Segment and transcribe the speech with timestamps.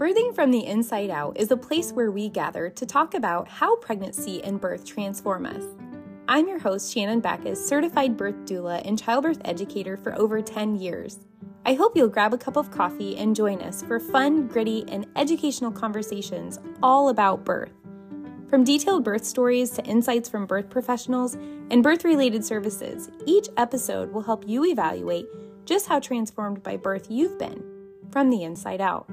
[0.00, 3.76] Birthing from the Inside Out is a place where we gather to talk about how
[3.76, 5.62] pregnancy and birth transform us.
[6.26, 11.18] I'm your host, Shannon Backus, certified birth doula and childbirth educator for over 10 years.
[11.66, 15.06] I hope you'll grab a cup of coffee and join us for fun, gritty, and
[15.16, 17.74] educational conversations all about birth.
[18.48, 21.34] From detailed birth stories to insights from birth professionals
[21.70, 25.26] and birth related services, each episode will help you evaluate
[25.66, 27.62] just how transformed by birth you've been
[28.10, 29.06] from the inside out.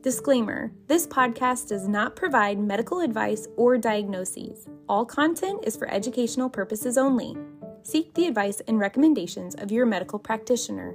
[0.00, 4.68] Disclaimer This podcast does not provide medical advice or diagnoses.
[4.88, 7.36] All content is for educational purposes only.
[7.82, 10.94] Seek the advice and recommendations of your medical practitioner.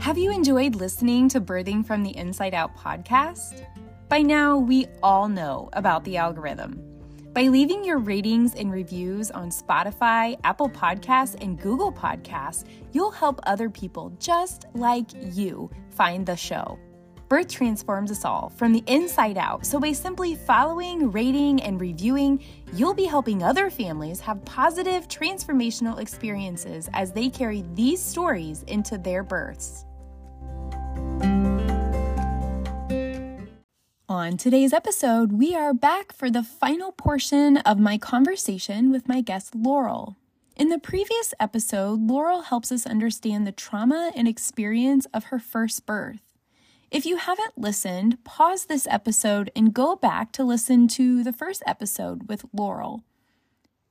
[0.00, 3.64] Have you enjoyed listening to Birthing from the Inside Out podcast?
[4.10, 6.93] By now, we all know about the algorithm.
[7.34, 13.40] By leaving your ratings and reviews on Spotify, Apple Podcasts, and Google Podcasts, you'll help
[13.42, 16.78] other people just like you find the show.
[17.28, 19.66] Birth transforms us all from the inside out.
[19.66, 22.40] So, by simply following, rating, and reviewing,
[22.72, 28.96] you'll be helping other families have positive transformational experiences as they carry these stories into
[28.96, 29.86] their births.
[34.06, 39.22] On today's episode, we are back for the final portion of my conversation with my
[39.22, 40.18] guest Laurel.
[40.56, 45.86] In the previous episode, Laurel helps us understand the trauma and experience of her first
[45.86, 46.20] birth.
[46.90, 51.62] If you haven't listened, pause this episode and go back to listen to the first
[51.66, 53.04] episode with Laurel.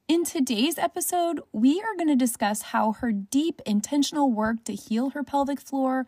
[0.08, 5.10] In today's episode, we are going to discuss how her deep intentional work to heal
[5.10, 6.06] her pelvic floor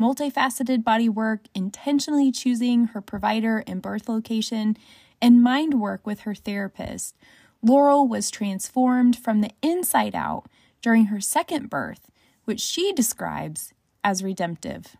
[0.00, 4.76] multifaceted body work, intentionally choosing her provider and birth location,
[5.20, 7.16] and mind work with her therapist,
[7.62, 10.46] Laurel was transformed from the inside out
[10.82, 12.10] during her second birth,
[12.44, 13.72] which she describes
[14.04, 14.96] as redemptive.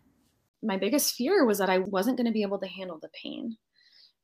[0.62, 3.57] My biggest fear was that I wasn't going to be able to handle the pain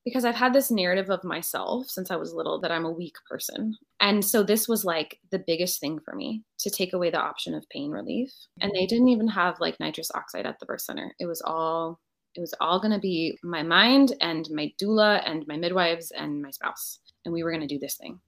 [0.04, 3.14] because I've had this narrative of myself since I was little that I'm a weak
[3.28, 3.76] person.
[4.00, 7.54] And so this was like the biggest thing for me to take away the option
[7.54, 8.30] of pain relief.
[8.60, 11.14] And they didn't even have like nitrous oxide at the birth center.
[11.20, 12.00] It was all
[12.34, 16.40] it was all going to be my mind and my doula and my midwives and
[16.40, 16.98] my spouse.
[17.24, 18.20] And we were going to do this thing.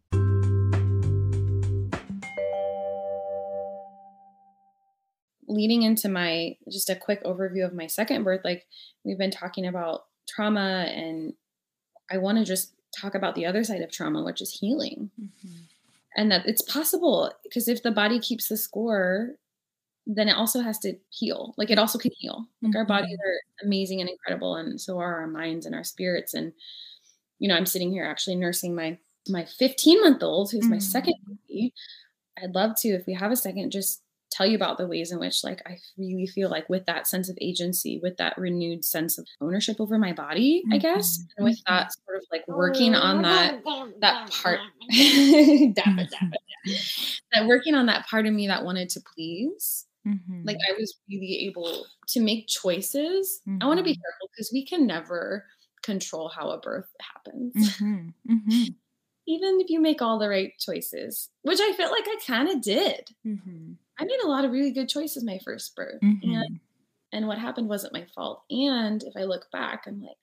[5.49, 8.67] Leading into my just a quick overview of my second birth, like
[9.05, 11.33] we've been talking about trauma and
[12.11, 15.11] I want to just talk about the other side of trauma, which is healing.
[15.21, 15.49] Mm-hmm.
[16.17, 19.31] And that it's possible because if the body keeps the score,
[20.07, 21.55] then it also has to heal.
[21.57, 22.47] Like it also can heal.
[22.63, 22.79] Like mm-hmm.
[22.79, 26.35] our bodies are amazing and incredible, and so are our minds and our spirits.
[26.35, 26.53] And
[27.41, 28.99] you know, I'm sitting here actually nursing my
[29.29, 30.71] my 15 month old, who's mm-hmm.
[30.71, 31.15] my second
[31.49, 31.73] baby.
[32.41, 35.19] I'd love to, if we have a second, just tell you about the ways in
[35.19, 39.19] which like I really feel like with that sense of agency, with that renewed sense
[39.19, 40.75] of ownership over my body, mm-hmm.
[40.75, 41.29] I guess, mm-hmm.
[41.37, 41.75] and with mm-hmm.
[41.75, 43.63] that sort of like working on that
[44.01, 44.61] that part
[47.33, 49.87] that working on that part of me that wanted to please.
[50.07, 50.43] Mm-hmm.
[50.45, 53.41] Like I was really able to make choices.
[53.63, 54.01] I want to be mm-hmm.
[54.01, 55.47] careful because we can never
[55.83, 57.55] control how a birth happens.
[57.79, 58.09] Mm-hmm.
[59.27, 62.61] Even if you make all the right choices, which I felt like I kind of
[62.61, 63.09] did.
[63.99, 66.01] I made a lot of really good choices my first birth.
[66.03, 66.31] Mm-hmm.
[66.31, 66.61] And
[67.13, 68.43] and what happened wasn't my fault.
[68.51, 70.17] And if I look back, I'm like,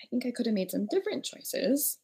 [0.00, 1.98] I think I could have made some different choices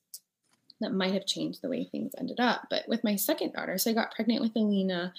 [0.80, 2.66] that might have changed the way things ended up.
[2.68, 5.14] But with my second daughter, so I got pregnant with Alina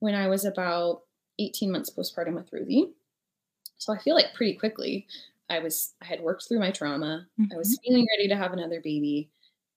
[0.00, 1.02] when I was about
[1.38, 2.90] 18 months postpartum with Ruthie.
[3.78, 5.06] So I feel like pretty quickly
[5.48, 7.26] I was I had worked through my trauma.
[7.40, 7.54] Mm-hmm.
[7.54, 7.88] I was mm-hmm.
[7.88, 9.30] feeling ready to have another baby.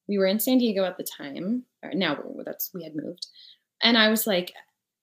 [0.07, 1.63] We were in San Diego at the time.
[1.93, 3.27] now that's we had moved.
[3.81, 4.53] And I was like,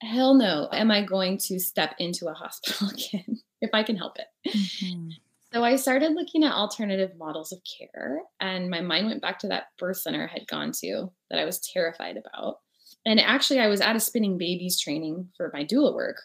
[0.01, 4.19] hell no, am I going to step into a hospital again if I can help
[4.19, 4.27] it?
[4.49, 5.11] Mm-hmm.
[5.53, 9.49] So I started looking at alternative models of care, and my mind went back to
[9.49, 12.59] that birth center I had gone to that I was terrified about.
[13.07, 16.17] And actually, I was at a spinning babies training for my doula work,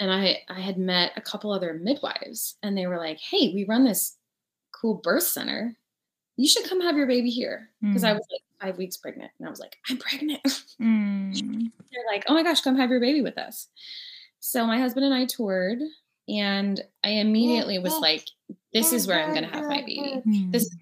[0.00, 3.64] and I I had met a couple other midwives, and they were like, "Hey, we
[3.68, 4.18] run this
[4.72, 5.76] cool birth center.
[6.38, 8.08] You should come have your baby here." Because mm.
[8.08, 10.42] I was like five weeks pregnant, and I was like, "I'm pregnant."
[10.80, 11.70] Mm.
[11.92, 13.68] They're like, oh my gosh, come have your baby with us.
[14.40, 15.78] So my husband and I toured,
[16.28, 18.24] and I immediately was like,
[18.72, 20.22] this is where I'm going to have my baby.
[20.50, 20.76] This is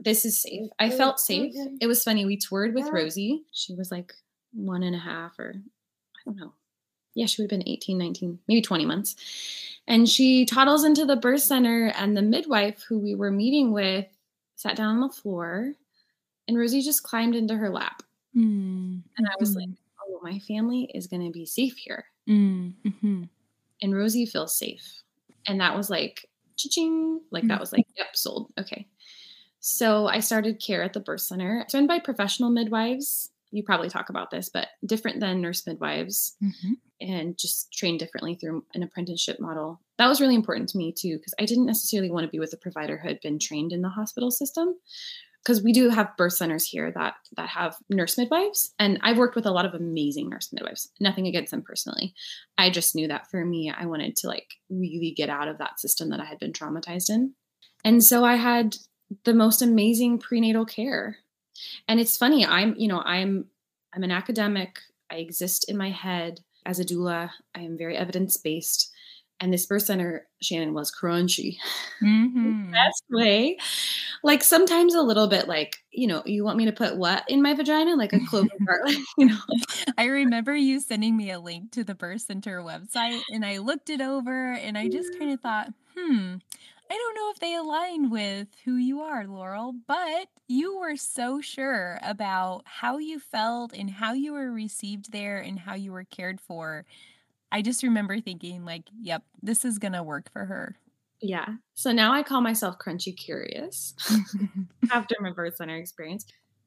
[0.00, 0.70] this is safe.
[0.78, 1.54] I felt safe.
[1.80, 2.24] It was funny.
[2.24, 3.42] We toured with Rosie.
[3.52, 4.14] She was like
[4.52, 6.52] one and a half, or I don't know.
[7.14, 9.16] Yeah, she would have been 18, 19, maybe 20 months.
[9.88, 14.06] And she toddles into the birth center, and the midwife who we were meeting with
[14.58, 15.72] sat down on the floor,
[16.46, 18.02] and Rosie just climbed into her lap
[18.36, 18.98] Mm-hmm.
[19.16, 20.14] And I was like, mm-hmm.
[20.14, 22.04] oh, my family is going to be safe here.
[22.28, 23.24] Mm-hmm.
[23.82, 25.02] And Rosie feels safe.
[25.46, 28.52] And that was like, ching like that was like, yep, sold.
[28.58, 28.86] Okay.
[29.60, 31.60] So I started care at the birth center.
[31.60, 33.30] It's run by professional midwives.
[33.50, 36.72] You probably talk about this, but different than nurse midwives mm-hmm.
[37.00, 39.80] and just trained differently through an apprenticeship model.
[39.96, 42.52] That was really important to me too, because I didn't necessarily want to be with
[42.52, 44.74] a provider who had been trained in the hospital system.
[45.44, 49.36] Because we do have birth centers here that that have nurse midwives, and I've worked
[49.36, 50.90] with a lot of amazing nurse midwives.
[51.00, 52.12] Nothing against them personally.
[52.58, 55.80] I just knew that for me, I wanted to like really get out of that
[55.80, 57.34] system that I had been traumatized in.
[57.84, 58.76] And so I had
[59.24, 61.18] the most amazing prenatal care.
[61.86, 63.46] And it's funny, I'm, you know, I'm
[63.94, 64.78] I'm an academic.
[65.10, 67.30] I exist in my head as a doula.
[67.54, 68.92] I am very evidence-based.
[69.40, 71.56] And this birth center, Shannon, was crunchy.
[72.02, 72.72] Mm-hmm.
[72.72, 73.56] Best way.
[74.24, 77.40] Like sometimes a little bit like, you know, you want me to put what in
[77.40, 77.94] my vagina?
[77.94, 79.38] Like a clove of garlic, you know.
[79.96, 83.90] I remember you sending me a link to the birth center website and I looked
[83.90, 86.36] it over and I just kind of thought, hmm,
[86.90, 91.40] I don't know if they align with who you are, Laurel, but you were so
[91.40, 96.04] sure about how you felt and how you were received there and how you were
[96.04, 96.86] cared for.
[97.52, 100.76] I just remember thinking, like, yep, this is going to work for her.
[101.20, 101.46] Yeah.
[101.74, 103.94] So now I call myself crunchy curious
[104.92, 106.24] after my birth center experience.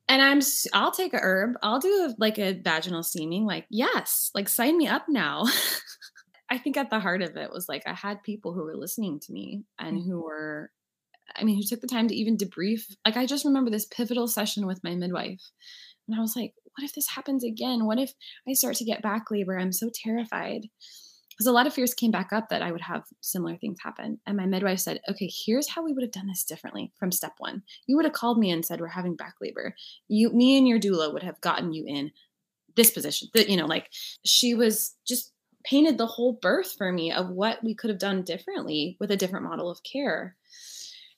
[0.08, 0.42] And I'm,
[0.74, 1.56] I'll take a herb.
[1.64, 3.46] I'll do a, like a vaginal steaming.
[3.46, 5.46] Like, yes, like sign me up now.
[6.52, 9.20] I think at the heart of it was like I had people who were listening
[9.22, 10.22] to me and who mm-hmm.
[10.22, 10.72] were,
[11.36, 12.82] I mean, who took the time to even debrief.
[13.06, 15.42] Like I just remember this pivotal session with my midwife,
[16.08, 17.86] and I was like, what if this happens again?
[17.86, 18.12] What if
[18.48, 19.58] I start to get back labor?
[19.58, 20.68] I'm so terrified.
[21.32, 24.20] Because a lot of fears came back up that I would have similar things happen.
[24.28, 27.34] And my midwife said, okay, here's how we would have done this differently from step
[27.40, 27.64] one.
[27.88, 29.74] You would have called me and said, we're having back labor.
[30.08, 32.12] You, me and your doula would have gotten you in
[32.76, 33.30] this position.
[33.34, 33.90] That, you know, like
[34.24, 35.31] she was just
[35.64, 39.18] painted the whole birth for me of what we could have done differently with a
[39.18, 40.36] different model of care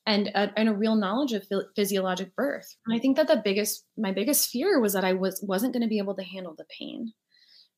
[0.06, 2.75] and a, and a real knowledge of physiologic birth.
[2.86, 5.84] And i think that the biggest my biggest fear was that i was wasn't going
[5.84, 7.13] to be able to handle the pain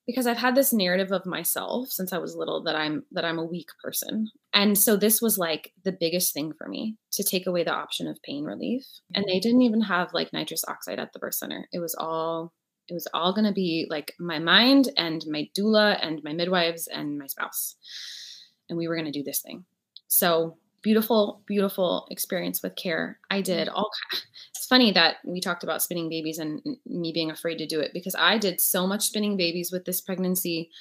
[0.08, 3.40] because i've had this narrative of myself since i was little that i'm that i'm
[3.40, 4.30] a weak person.
[4.54, 8.08] And so this was like the biggest thing for me to take away the option
[8.08, 8.84] of pain relief.
[9.14, 11.68] And they didn't even have like nitrous oxide at the birth center.
[11.74, 12.54] It was all
[12.88, 16.88] it was all going to be like my mind and my doula and my midwives
[16.88, 17.76] and my spouse.
[18.70, 19.66] And we were going to do this thing.
[20.08, 23.20] So beautiful, beautiful experience with care.
[23.30, 23.44] I mm-hmm.
[23.44, 23.90] did all.
[24.56, 27.92] It's funny that we talked about spinning babies and me being afraid to do it
[27.94, 30.72] because I did so much spinning babies with this pregnancy.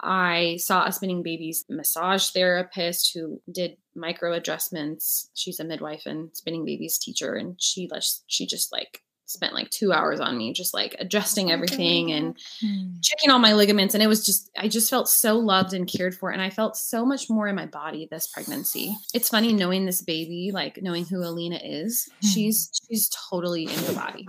[0.00, 5.28] I saw a spinning babies massage therapist who did micro adjustments.
[5.34, 7.90] She's a midwife and spinning babies teacher, and she
[8.28, 12.94] she just like spent like two hours on me, just like adjusting everything and hmm.
[13.02, 13.94] checking all my ligaments.
[13.94, 16.30] And it was just, I just felt so loved and cared for.
[16.30, 18.96] And I felt so much more in my body this pregnancy.
[19.12, 22.08] It's funny knowing this baby, like knowing who Alina is.
[22.22, 22.28] Hmm.
[22.28, 24.26] She's, she's totally in her body.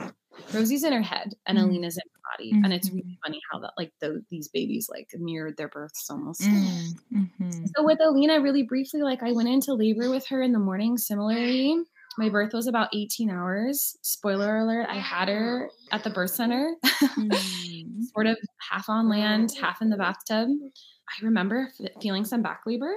[0.54, 1.64] Rosie's in her head and mm.
[1.64, 2.54] Alina's in her body.
[2.54, 2.66] Mm-hmm.
[2.66, 3.26] And it's really mm-hmm.
[3.26, 6.42] funny how that, like, the, these babies like mirrored their births almost.
[6.42, 7.66] Mm-hmm.
[7.76, 10.98] So with Alina, really briefly, like, I went into labor with her in the morning
[11.00, 11.84] similarly
[12.18, 13.96] my birth was about 18 hours.
[14.02, 18.04] Spoiler alert, I had her at the birth center, mm.
[18.14, 18.38] sort of
[18.72, 20.50] half on land, half in the bathtub.
[20.50, 22.94] I remember f- feeling some back labor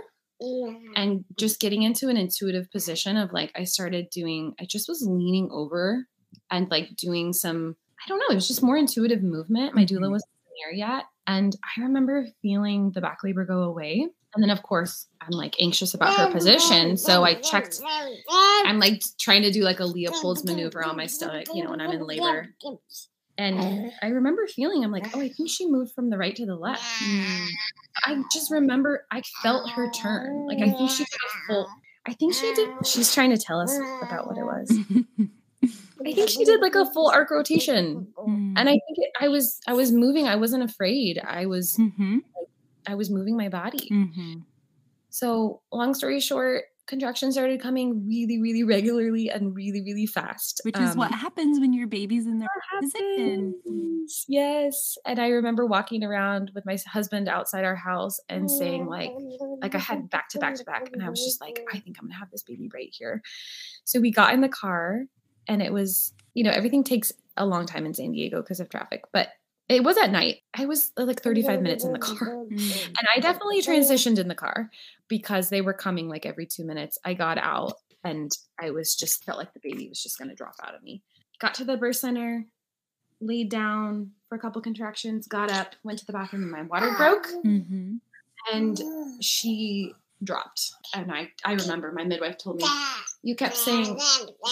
[0.96, 5.06] and just getting into an intuitive position of like, I started doing, I just was
[5.06, 6.06] leaning over
[6.50, 9.74] and like doing some, I don't know, it was just more intuitive movement.
[9.74, 10.12] My doula mm-hmm.
[10.12, 10.30] wasn't
[10.64, 11.04] there yet.
[11.26, 14.08] And I remember feeling the back labor go away.
[14.34, 16.96] And then, of course, I'm like anxious about her position.
[16.96, 17.80] So I checked,
[18.30, 21.80] I'm like trying to do like a Leopold's maneuver on my stomach, you know, when
[21.80, 22.46] I'm in labor.
[23.36, 26.46] And I remember feeling, I'm like, oh, I think she moved from the right to
[26.46, 26.84] the left.
[28.04, 30.46] I just remember I felt her turn.
[30.46, 31.68] Like, I think she did a full,
[32.06, 34.78] I think she did, she's trying to tell us about what it was.
[36.06, 38.08] I think she did like a full arc rotation.
[38.16, 38.54] Mm.
[38.56, 40.26] And I think it, I was, I was moving.
[40.26, 41.20] I wasn't afraid.
[41.22, 42.18] I was, mm-hmm.
[42.90, 43.88] I was moving my body.
[43.90, 44.40] Mm-hmm.
[45.10, 50.60] So, long story short, contractions started coming really, really regularly and really, really fast.
[50.64, 52.48] Which is um, what happens when your baby's in their
[52.80, 53.54] position.
[54.28, 54.98] Yes.
[55.06, 59.12] And I remember walking around with my husband outside our house and saying, like,
[59.62, 60.90] like I had back to back to back.
[60.92, 63.22] And I was just like, I think I'm gonna have this baby right here.
[63.84, 65.04] So we got in the car
[65.46, 68.68] and it was, you know, everything takes a long time in San Diego because of
[68.68, 69.28] traffic, but
[69.70, 70.38] it was at night.
[70.52, 72.44] I was uh, like 35 minutes in the car.
[72.50, 72.86] Mm.
[72.86, 74.68] And I definitely transitioned in the car
[75.06, 76.98] because they were coming like every two minutes.
[77.04, 80.34] I got out and I was just felt like the baby was just going to
[80.34, 81.02] drop out of me.
[81.38, 82.46] Got to the birth center.
[83.20, 86.92] laid down for a couple contractions, got up, went to the bathroom, and my water
[86.96, 87.28] broke.
[87.44, 87.96] Mm-hmm.
[88.52, 88.80] And
[89.22, 90.72] she dropped.
[90.96, 92.64] And I, I remember my midwife told me,
[93.22, 94.00] You kept saying,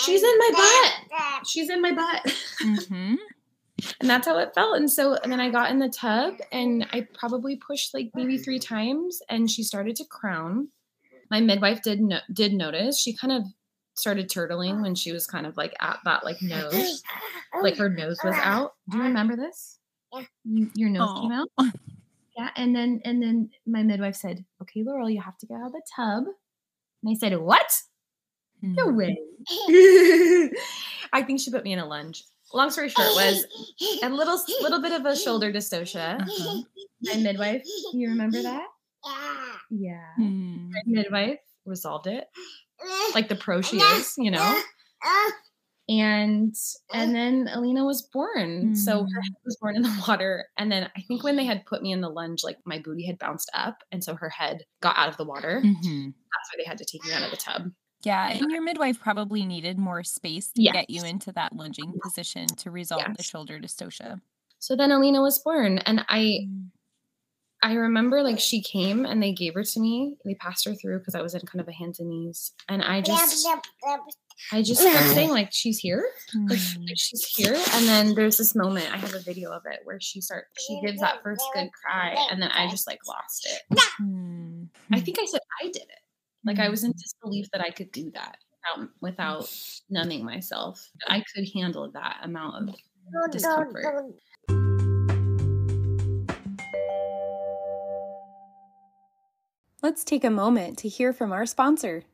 [0.04, 1.46] She's in my butt.
[1.46, 2.34] She's in my butt.
[2.62, 3.14] Mm-hmm.
[4.00, 4.76] And that's how it felt.
[4.76, 8.38] And so, and then I got in the tub and I probably pushed like maybe
[8.38, 10.68] three times and she started to crown.
[11.30, 12.98] My midwife did no, did notice.
[12.98, 13.44] She kind of
[13.94, 17.02] started turtling when she was kind of like at that like nose,
[17.62, 18.74] like her nose was out.
[18.90, 19.78] Do you remember this?
[20.12, 20.22] Yeah.
[20.74, 21.20] Your nose Aww.
[21.20, 21.48] came out.
[22.38, 25.66] Yeah, and then and then my midwife said, "Okay, Laurel, you have to get out
[25.66, 26.24] of the tub."
[27.02, 27.70] And I said, "What?
[28.62, 28.96] No hmm.
[28.96, 29.18] way."
[31.12, 32.22] I think she put me in a lunge.
[32.54, 33.46] Long story short was
[34.02, 36.20] a little little bit of a shoulder dystocia.
[36.20, 36.62] Uh-huh.
[37.02, 37.62] My midwife,
[37.92, 38.66] you remember that?
[39.70, 40.04] Yeah.
[40.16, 40.70] Hmm.
[40.70, 42.24] My midwife resolved it
[43.14, 44.60] like the pro she is, you know.
[45.88, 46.54] And
[46.92, 48.72] and then Alina was born.
[48.72, 48.76] Mm.
[48.76, 50.46] So her head was born in the water.
[50.58, 53.06] And then I think when they had put me in the lunge, like my booty
[53.06, 53.78] had bounced up.
[53.90, 55.62] And so her head got out of the water.
[55.64, 56.04] Mm-hmm.
[56.04, 57.70] That's why they had to take me out of the tub.
[58.02, 60.72] Yeah, and your midwife probably needed more space to yes.
[60.72, 63.16] get you into that lunging position to resolve yes.
[63.16, 64.20] the shoulder dystocia.
[64.60, 66.66] So then Alina was born, and I mm.
[67.62, 70.16] I remember like she came and they gave her to me.
[70.24, 72.52] They passed her through because I was in kind of a hands and knees.
[72.68, 73.46] And I just
[74.52, 76.08] I just kept saying like she's here.
[76.48, 76.88] Like, mm.
[76.94, 77.54] she's here.
[77.54, 80.80] And then there's this moment, I have a video of it where she starts she
[80.84, 83.78] gives that first good cry and then I just like lost it.
[84.00, 84.68] Mm.
[84.92, 86.07] I think I said I did it.
[86.48, 86.96] Like I was in mm.
[86.96, 88.38] disbelief that I could do that
[88.72, 89.54] without, without
[89.90, 90.82] numbing myself.
[91.06, 94.14] I could handle that amount of discomfort.
[99.82, 102.04] Let's take a moment to hear from our sponsor.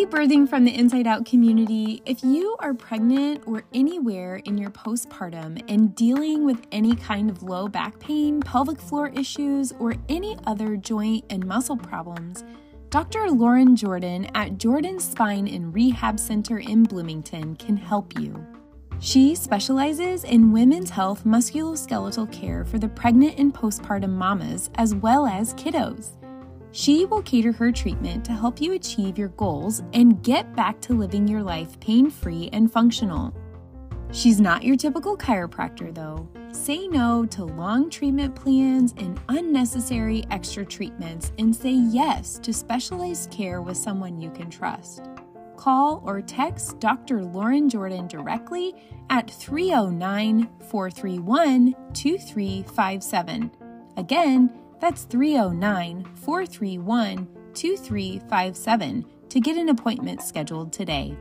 [0.00, 2.00] Hey, Birthing from the Inside Out community.
[2.06, 7.42] If you are pregnant or anywhere in your postpartum and dealing with any kind of
[7.42, 12.44] low back pain, pelvic floor issues, or any other joint and muscle problems,
[12.88, 13.28] Dr.
[13.28, 18.34] Lauren Jordan at Jordan Spine and Rehab Center in Bloomington can help you.
[19.00, 25.26] She specializes in women's health musculoskeletal care for the pregnant and postpartum mamas as well
[25.26, 26.12] as kiddos.
[26.72, 30.94] She will cater her treatment to help you achieve your goals and get back to
[30.94, 33.34] living your life pain free and functional.
[34.12, 36.28] She's not your typical chiropractor, though.
[36.52, 43.30] Say no to long treatment plans and unnecessary extra treatments and say yes to specialized
[43.30, 45.08] care with someone you can trust
[45.60, 47.22] call or text Dr.
[47.22, 48.74] Lauren Jordan directly
[49.10, 53.50] at 309 431 2357.
[53.98, 61.16] Again, that's 309 431 2357 to get an appointment scheduled today.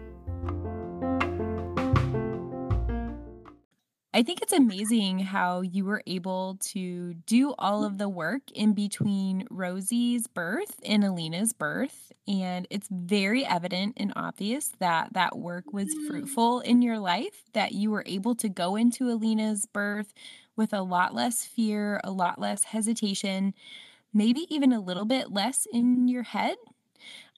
[4.11, 8.73] I think it's amazing how you were able to do all of the work in
[8.73, 12.11] between Rosie's birth and Alina's birth.
[12.27, 17.73] And it's very evident and obvious that that work was fruitful in your life, that
[17.73, 20.13] you were able to go into Alina's birth
[20.59, 23.55] with a lot less fear, a lot less hesitation,
[24.13, 26.57] maybe even a little bit less in your head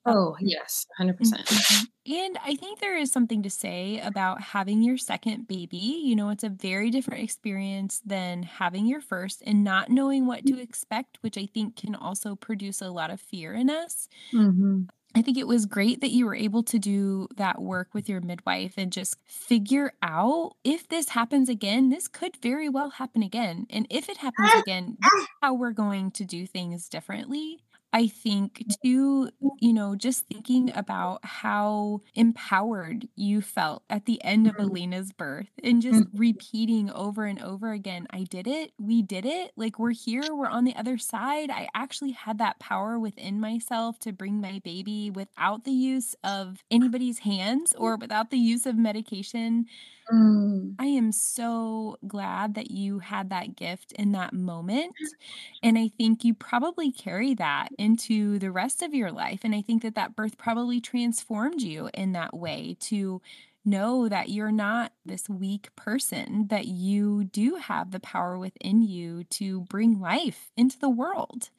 [0.06, 1.48] Oh, yes, 100%.
[1.50, 1.88] Mhm.
[2.08, 5.78] And I think there is something to say about having your second baby.
[6.04, 10.48] You know, it's a very different experience than having your first and not knowing what
[10.48, 14.08] to expect, which I think can also produce a lot of fear in us.
[14.34, 14.92] Mhm.
[15.13, 18.22] I think it was great that you were able to do that work with your
[18.22, 23.68] midwife and just figure out if this happens again, this could very well happen again.
[23.70, 25.25] And if it happens ah, again, ah.
[25.41, 27.60] how we're going to do things differently.
[27.93, 29.29] I think too,
[29.60, 34.69] you know, just thinking about how empowered you felt at the end of mm-hmm.
[34.69, 36.17] Alina's birth and just mm-hmm.
[36.17, 40.48] repeating over and over again, I did it, we did it, like we're here, we're
[40.48, 41.50] on the other side.
[41.50, 46.63] I actually had that power within myself to bring my baby without the use of
[46.71, 49.65] anybody's hands or without the use of medication.
[50.12, 50.75] Mm.
[50.80, 54.96] I am so glad that you had that gift in that moment.
[55.63, 59.41] And I think you probably carry that into the rest of your life.
[59.44, 63.22] And I think that that birth probably transformed you in that way to
[63.63, 69.24] know that you're not this weak person, that you do have the power within you
[69.25, 71.50] to bring life into the world.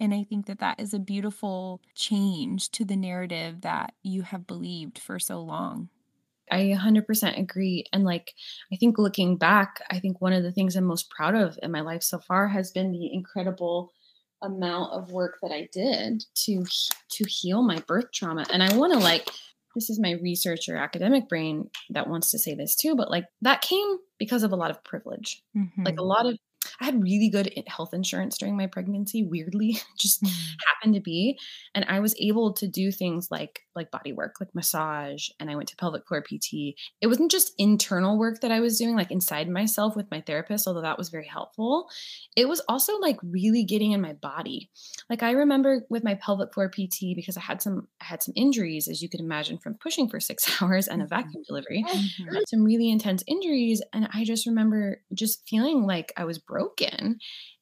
[0.00, 4.46] And I think that that is a beautiful change to the narrative that you have
[4.46, 5.90] believed for so long.
[6.50, 7.84] I 100% agree.
[7.92, 8.34] And like,
[8.72, 11.70] I think looking back, I think one of the things I'm most proud of in
[11.70, 13.92] my life so far has been the incredible
[14.42, 16.64] amount of work that I did to
[17.10, 18.46] to heal my birth trauma.
[18.52, 19.28] And I want to like
[19.74, 23.62] this is my researcher academic brain that wants to say this too, but like that
[23.62, 25.42] came because of a lot of privilege.
[25.56, 25.84] Mm-hmm.
[25.84, 26.06] Like a mm-hmm.
[26.06, 26.38] lot of
[26.80, 30.30] I had really good health insurance during my pregnancy, weirdly, just mm.
[30.66, 31.38] happened to be.
[31.74, 35.54] And I was able to do things like like body work, like massage, and I
[35.54, 36.74] went to pelvic floor PT.
[37.00, 40.66] It wasn't just internal work that I was doing like inside myself with my therapist,
[40.66, 41.88] although that was very helpful.
[42.36, 44.70] It was also like really getting in my body.
[45.08, 48.34] Like I remember with my pelvic floor PT because I had some I had some
[48.36, 51.14] injuries as you could imagine from pushing for 6 hours and a mm-hmm.
[51.14, 51.84] vacuum delivery.
[51.88, 52.36] Mm-hmm.
[52.46, 56.67] Some really intense injuries and I just remember just feeling like I was broken.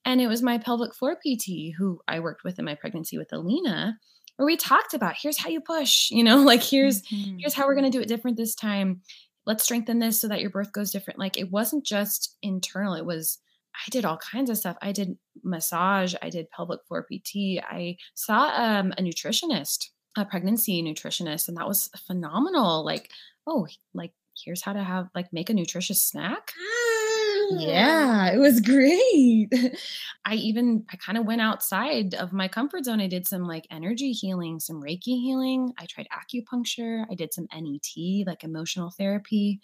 [0.05, 3.33] And it was my pelvic floor PT who I worked with in my pregnancy with
[3.33, 3.99] Alina,
[4.37, 7.39] where we talked about here's how you push, you know, like here's mm-hmm.
[7.39, 9.03] here's how we're going to do it different this time.
[9.47, 11.19] Let's strengthen this so that your birth goes different.
[11.19, 13.39] Like it wasn't just internal, it was
[13.77, 14.77] I did all kinds of stuff.
[14.81, 17.63] I did massage, I did pelvic floor PT.
[17.63, 22.85] I saw um, a nutritionist, a pregnancy nutritionist, and that was phenomenal.
[22.85, 23.11] Like,
[23.47, 24.13] oh, like
[24.45, 26.53] here's how to have like make a nutritious snack.
[27.51, 29.49] Yeah, it was great.
[30.25, 33.01] I even I kind of went outside of my comfort zone.
[33.01, 35.73] I did some like energy healing, some Reiki healing.
[35.79, 37.05] I tried acupuncture.
[37.11, 39.61] I did some NET, like emotional therapy.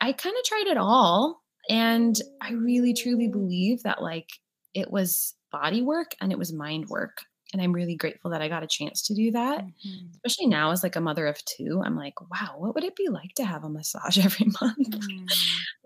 [0.00, 1.42] I kind of tried it all.
[1.68, 4.28] And I really truly believe that like
[4.74, 8.48] it was body work and it was mind work and i'm really grateful that i
[8.48, 10.06] got a chance to do that mm-hmm.
[10.14, 13.08] especially now as like a mother of two i'm like wow what would it be
[13.08, 15.24] like to have a massage every month mm-hmm.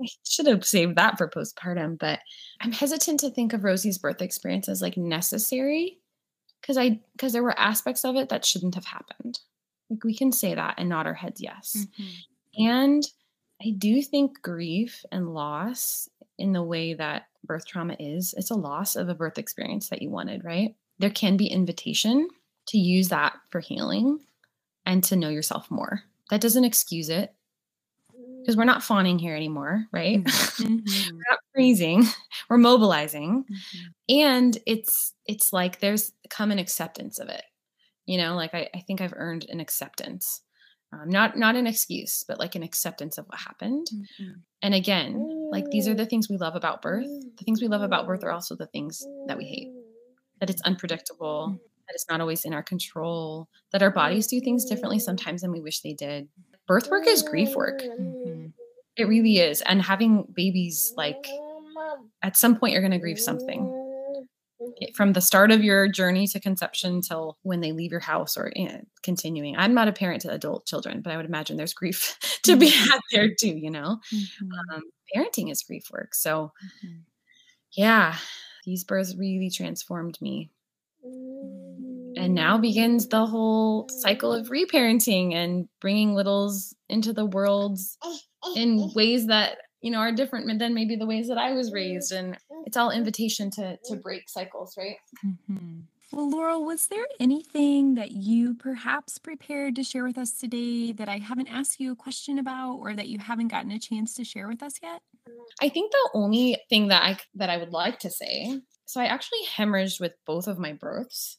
[0.02, 2.20] i should have saved that for postpartum but
[2.60, 5.98] i'm hesitant to think of rosie's birth experience as like necessary
[6.60, 9.40] because i because there were aspects of it that shouldn't have happened
[9.90, 12.66] like we can say that and nod our heads yes mm-hmm.
[12.66, 13.04] and
[13.60, 18.54] i do think grief and loss in the way that birth trauma is it's a
[18.54, 22.28] loss of a birth experience that you wanted right there can be invitation
[22.68, 24.20] to use that for healing
[24.86, 26.02] and to know yourself more.
[26.30, 27.34] That doesn't excuse it
[28.40, 30.22] because we're not fawning here anymore, right?
[30.22, 30.76] Mm-hmm.
[31.12, 32.04] we're not freezing,
[32.48, 33.44] we're mobilizing.
[33.44, 34.16] Mm-hmm.
[34.16, 37.42] And it's it's like there's come an acceptance of it.
[38.06, 40.40] You know, like I, I think I've earned an acceptance.
[40.92, 43.88] Um, not not an excuse, but like an acceptance of what happened.
[43.94, 44.32] Mm-hmm.
[44.62, 47.06] And again, like these are the things we love about birth.
[47.38, 49.68] The things we love about birth are also the things that we hate
[50.42, 51.58] that it's unpredictable, mm.
[51.86, 55.52] that it's not always in our control, that our bodies do things differently sometimes than
[55.52, 56.26] we wish they did.
[56.66, 57.80] Birth work is grief work.
[57.80, 58.46] Mm-hmm.
[58.96, 59.60] It really is.
[59.60, 61.28] And having babies, like
[62.22, 63.78] at some point, you're going to grieve something
[64.94, 68.50] from the start of your journey to conception till when they leave your house or
[68.56, 69.56] you know, continuing.
[69.56, 72.68] I'm not a parent to adult children, but I would imagine there's grief to be
[72.68, 72.90] mm-hmm.
[72.90, 74.00] had there too, you know?
[74.12, 74.74] Mm-hmm.
[74.74, 74.82] Um,
[75.14, 76.16] parenting is grief work.
[76.16, 76.50] So,
[76.84, 76.98] mm-hmm.
[77.76, 78.16] yeah,
[78.64, 80.50] these births really transformed me.
[81.04, 87.78] And now begins the whole cycle of reparenting and bringing littles into the world
[88.54, 92.12] in ways that you know are different than maybe the ways that I was raised.
[92.12, 94.96] And it's all invitation to to break cycles, right?
[95.24, 95.80] Mm-hmm.
[96.12, 101.08] Well, Laurel, was there anything that you perhaps prepared to share with us today that
[101.08, 104.24] I haven't asked you a question about or that you haven't gotten a chance to
[104.24, 105.00] share with us yet?
[105.62, 109.06] I think the only thing that I that I would like to say, so I
[109.06, 111.38] actually hemorrhaged with both of my births.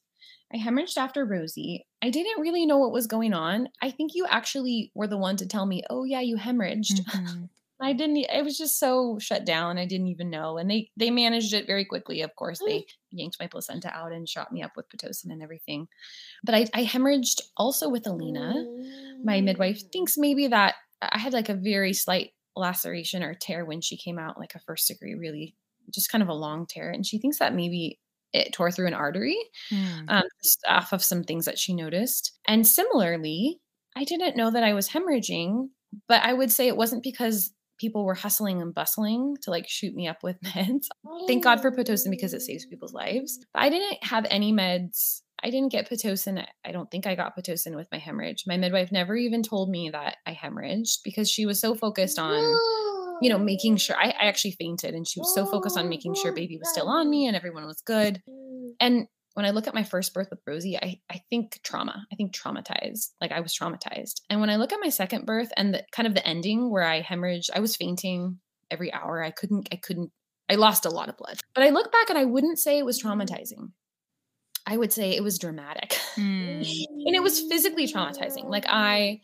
[0.51, 1.85] I hemorrhaged after Rosie.
[2.01, 3.69] I didn't really know what was going on.
[3.79, 7.43] I think you actually were the one to tell me, "Oh yeah, you hemorrhaged." Mm-hmm.
[7.81, 9.77] I didn't I was just so shut down.
[9.77, 10.57] I didn't even know.
[10.57, 12.21] And they they managed it very quickly.
[12.21, 12.85] Of course, they mm.
[13.11, 15.87] yanked my placenta out and shot me up with Pitocin and everything.
[16.43, 18.53] But I, I hemorrhaged also with Alina.
[19.23, 23.81] My midwife thinks maybe that I had like a very slight laceration or tear when
[23.81, 25.55] she came out, like a first degree, really
[25.93, 26.89] just kind of a long tear.
[26.89, 27.99] And she thinks that maybe
[28.31, 29.37] it tore through an artery
[29.71, 30.05] mm.
[30.07, 30.23] um,
[30.67, 32.37] off of some things that she noticed.
[32.47, 33.59] And similarly,
[33.95, 35.67] I didn't know that I was hemorrhaging,
[36.07, 37.53] but I would say it wasn't because
[37.83, 40.85] people were hustling and bustling to like shoot me up with meds.
[41.27, 42.69] Thank God for Pitocin because it saves oh.
[42.69, 43.39] people's lives.
[43.53, 45.21] But I didn't have any meds.
[45.43, 46.45] I didn't get Pitocin.
[46.63, 48.45] I don't think I got Pitocin with my hemorrhage.
[48.47, 52.39] My midwife never even told me that I hemorrhaged because she was so focused on,
[53.21, 56.15] you know, making sure I, I actually fainted and she was so focused on making
[56.15, 58.23] sure oh, baby was still on me and everyone was good.
[58.29, 58.69] Mm.
[58.79, 62.05] And when I look at my first birth with Rosie, I, I think trauma.
[62.11, 63.09] I think traumatized.
[63.19, 64.21] Like I was traumatized.
[64.29, 66.83] And when I look at my second birth and the kind of the ending where
[66.83, 69.23] I hemorrhaged, I was fainting every hour.
[69.23, 70.11] I couldn't, I couldn't,
[70.49, 71.39] I lost a lot of blood.
[71.55, 73.71] But I look back and I wouldn't say it was traumatizing.
[74.65, 75.97] I would say it was dramatic.
[76.15, 76.59] Mm.
[77.05, 78.45] and it was physically traumatizing.
[78.45, 79.21] Like I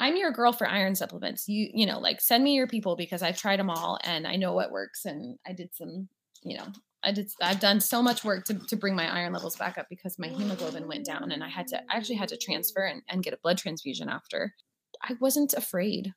[0.00, 1.46] I'm your girl for iron supplements.
[1.48, 4.36] You you know, like send me your people because I've tried them all and I
[4.36, 6.08] know what works and I did some,
[6.42, 6.66] you know,
[7.04, 7.30] I did.
[7.40, 10.28] I've done so much work to, to bring my iron levels back up because my
[10.28, 13.34] hemoglobin went down, and I had to I actually had to transfer and, and get
[13.34, 14.54] a blood transfusion after.
[15.02, 16.14] I wasn't afraid,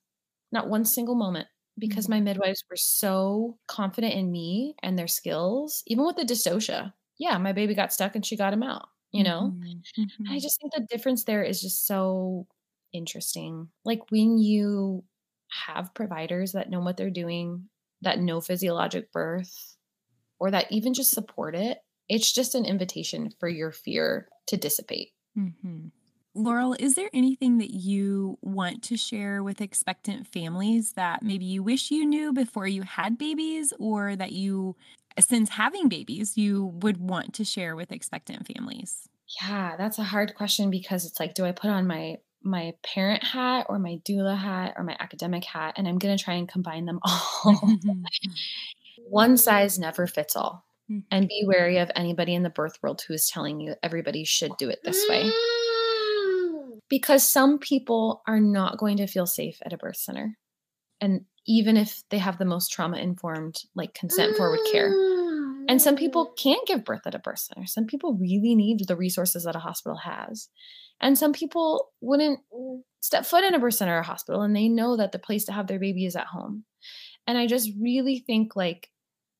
[0.51, 1.47] not one single moment,
[1.77, 2.15] because mm-hmm.
[2.15, 5.83] my midwives were so confident in me and their skills.
[5.87, 8.87] Even with the dystocia, yeah, my baby got stuck and she got him out.
[9.11, 10.01] You know, mm-hmm.
[10.01, 10.31] mm-hmm.
[10.31, 12.47] I just think the difference there is just so
[12.93, 13.69] interesting.
[13.83, 15.03] Like when you
[15.65, 17.69] have providers that know what they're doing,
[18.01, 19.76] that know physiologic birth
[20.39, 25.11] or that even just support it, it's just an invitation for your fear to dissipate.
[25.37, 25.87] Mm-hmm.
[26.33, 31.63] Laurel, is there anything that you want to share with expectant families that maybe you
[31.63, 34.75] wish you knew before you had babies, or that you,
[35.19, 39.09] since having babies, you would want to share with expectant families?
[39.41, 43.23] Yeah, that's a hard question because it's like, do I put on my my parent
[43.23, 46.47] hat or my doula hat or my academic hat and I'm going to try and
[46.47, 47.59] combine them all.
[49.09, 50.65] One size never fits all.
[50.91, 50.99] Mm-hmm.
[51.11, 54.51] And be wary of anybody in the birth world who is telling you everybody should
[54.57, 55.29] do it this way.
[56.89, 60.37] Because some people are not going to feel safe at a birth center.
[61.01, 64.89] And even if they have the most trauma informed, like consent forward care.
[65.69, 67.67] And some people can't give birth at a birth center.
[67.67, 70.47] Some people really need the resources that a hospital has.
[71.01, 72.39] And some people wouldn't
[73.01, 75.45] step foot in a birth center or a hospital and they know that the place
[75.45, 76.63] to have their baby is at home.
[77.25, 78.89] And I just really think like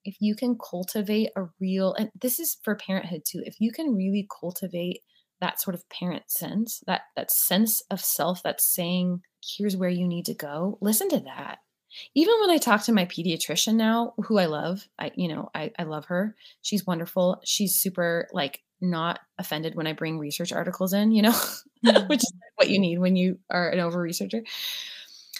[0.07, 3.93] if you can cultivate a real and this is for parenthood too if you can
[3.93, 5.01] really cultivate
[5.41, 10.07] that sort of parent sense that that sense of self that's saying here's where you
[10.07, 11.59] need to go listen to that
[12.15, 15.71] even when i talk to my pediatrician now who i love i you know i,
[15.77, 20.93] I love her she's wonderful she's super like not offended when i bring research articles
[20.93, 21.31] in you know
[21.85, 22.07] mm-hmm.
[22.07, 24.41] which is what you need when you are an over researcher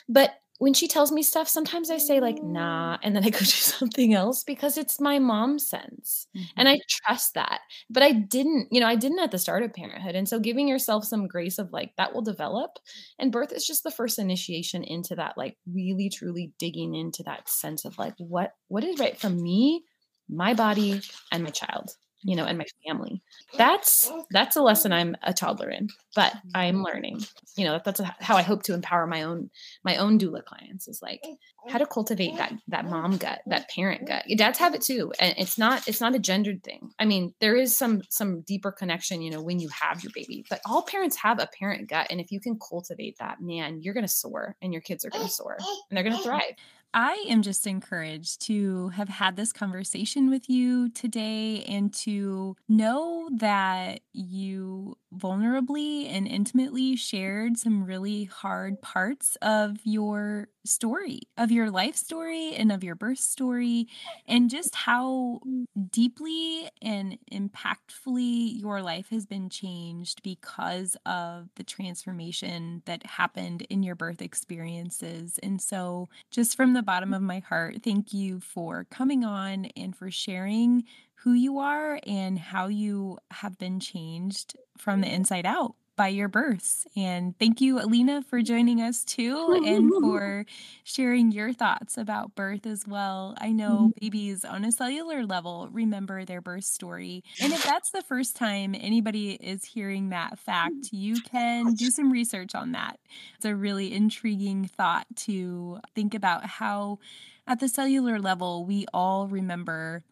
[0.10, 3.39] but when she tells me stuff, sometimes I say like, nah, and then I go
[3.39, 6.28] do something else because it's my mom's sense.
[6.36, 6.46] Mm-hmm.
[6.58, 7.62] And I trust that.
[7.89, 10.15] But I didn't, you know, I didn't at the start of parenthood.
[10.15, 12.80] And so giving yourself some grace of like that will develop.
[13.20, 17.50] And birth is just the first initiation into that, like really truly digging into that
[17.50, 19.84] sense of like what what is right for me,
[20.28, 23.21] my body, and my child you know and my family.
[23.58, 27.21] That's that's a lesson i'm a toddler in but i'm learning.
[27.56, 29.49] You know that's how i hope to empower my own
[29.84, 31.23] my own doula clients is like
[31.69, 34.25] how to cultivate that that mom gut that parent gut.
[34.36, 36.91] Dads have it too and it's not it's not a gendered thing.
[36.99, 40.45] I mean there is some some deeper connection you know when you have your baby
[40.49, 43.93] but all parents have a parent gut and if you can cultivate that man you're
[43.97, 45.58] to soar and your kids are to soar
[45.89, 46.53] and they're to thrive
[46.93, 53.30] I am just encouraged to have had this conversation with you today and to know
[53.36, 61.69] that you vulnerably and intimately shared some really hard parts of your story, of your
[61.71, 63.88] life story and of your birth story,
[64.27, 65.63] and just how mm-hmm.
[65.91, 73.84] deeply and impactfully your life has been changed because of the transformation that happened in
[73.84, 75.39] your birth experiences.
[75.41, 77.27] And so, just from the bottom of mm-hmm.
[77.27, 80.84] my heart, thank you for coming on and for sharing
[81.21, 85.15] who you are and how you have been changed from the mm-hmm.
[85.15, 86.86] inside out by your births.
[86.96, 90.46] And thank you, Alina, for joining us too and for
[90.84, 93.36] sharing your thoughts about birth as well.
[93.40, 94.00] I know mm-hmm.
[94.00, 97.24] babies on a cellular level remember their birth story.
[97.42, 102.12] And if that's the first time anybody is hearing that fact, you can do some
[102.12, 103.00] research on that.
[103.36, 107.00] It's a really intriguing thought to think about how,
[107.48, 110.04] at the cellular level, we all remember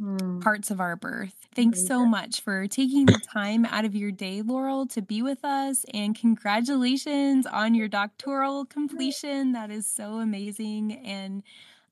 [0.00, 0.40] mm.
[0.40, 1.34] parts of our birth.
[1.54, 5.44] Thanks so much for taking the time out of your day, Laurel, to be with
[5.44, 5.84] us.
[5.92, 9.52] And congratulations on your doctoral completion.
[9.52, 10.92] That is so amazing.
[11.04, 11.42] And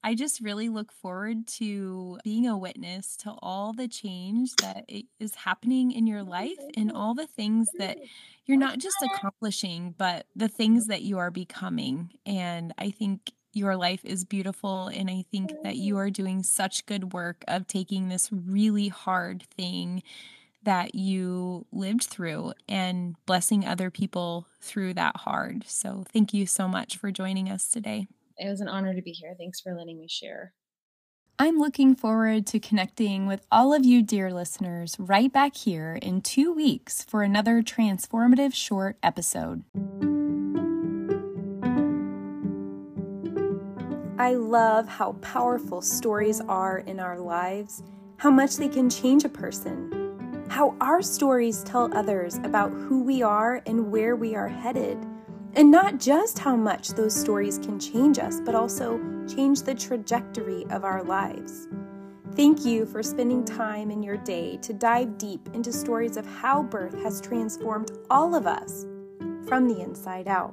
[0.02, 5.34] I just really look forward to being a witness to all the change that is
[5.34, 7.98] happening in your life and all the things that
[8.46, 12.10] you're not just accomplishing, but the things that you are becoming.
[12.24, 14.88] And I think your life is beautiful.
[14.88, 19.42] And I think that you are doing such good work of taking this really hard
[19.56, 20.02] thing
[20.62, 25.64] that you lived through and blessing other people through that hard.
[25.66, 28.06] So thank you so much for joining us today.
[28.36, 29.34] It was an honor to be here.
[29.36, 30.52] Thanks for letting me share.
[31.40, 36.20] I'm looking forward to connecting with all of you, dear listeners, right back here in
[36.20, 39.62] two weeks for another transformative short episode.
[44.28, 47.82] I love how powerful stories are in our lives,
[48.18, 53.22] how much they can change a person, how our stories tell others about who we
[53.22, 54.98] are and where we are headed,
[55.54, 59.00] and not just how much those stories can change us, but also
[59.34, 61.66] change the trajectory of our lives.
[62.36, 66.64] Thank you for spending time in your day to dive deep into stories of how
[66.64, 68.84] birth has transformed all of us
[69.46, 70.52] from the inside out.